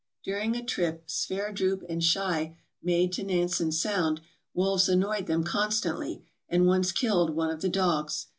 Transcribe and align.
During 0.23 0.55
a 0.55 0.65
trip 0.65 1.03
Sverdrup 1.05 1.83
and 1.87 2.01
Schei 2.03 2.55
made 2.81 3.13
to 3.13 3.23
Nansen 3.23 3.71
Sound, 3.71 4.19
wolves 4.51 4.89
annoyed 4.89 5.27
them 5.27 5.43
constantly, 5.43 6.23
and 6.49 6.65
once 6.65 6.91
killed 6.91 7.35
one 7.35 7.51
of 7.51 7.61
the 7.61 7.69
dogs. 7.69 8.25